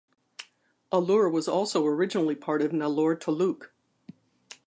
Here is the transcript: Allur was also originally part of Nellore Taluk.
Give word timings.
Allur 0.91 1.29
was 1.31 1.47
also 1.47 1.85
originally 1.85 2.33
part 2.33 2.63
of 2.63 2.71
Nellore 2.71 3.15
Taluk. 3.15 3.69